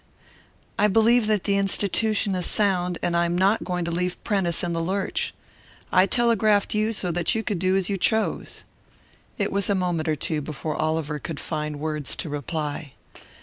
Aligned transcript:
"I 0.79 0.87
believe 0.87 1.27
that 1.27 1.43
the 1.43 1.57
institution 1.57 2.33
is 2.33 2.47
sound; 2.47 2.97
and 3.03 3.15
I 3.15 3.25
am 3.25 3.37
not 3.37 3.63
going 3.63 3.85
to 3.85 3.91
leave 3.91 4.17
Prentice 4.23 4.63
in 4.63 4.73
the 4.73 4.81
lurch. 4.81 5.31
I 5.91 6.07
telegraphed 6.07 6.73
you, 6.73 6.91
so 6.91 7.11
that 7.11 7.35
you 7.35 7.43
could 7.43 7.59
do 7.59 7.75
as 7.75 7.87
you 7.87 7.97
chose." 7.97 8.63
It 9.37 9.51
was 9.51 9.69
a 9.69 9.75
moment 9.75 10.07
or 10.07 10.15
two 10.15 10.41
before 10.41 10.75
Oliver 10.75 11.19
could 11.19 11.39
find 11.39 11.79
words 11.79 12.15
to 12.15 12.29
reply. 12.29 12.93